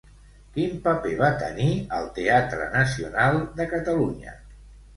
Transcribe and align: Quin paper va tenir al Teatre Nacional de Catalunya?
Quin 0.53 0.79
paper 0.87 1.11
va 1.19 1.29
tenir 1.41 1.67
al 1.99 2.09
Teatre 2.17 2.67
Nacional 2.79 3.41
de 3.61 3.71
Catalunya? 3.77 4.39